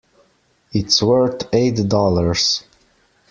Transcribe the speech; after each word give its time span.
It's 0.71 1.03
worth 1.03 1.47
eight 1.53 1.87
dollars. 1.87 2.63